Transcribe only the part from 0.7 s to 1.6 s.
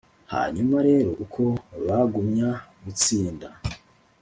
rero uko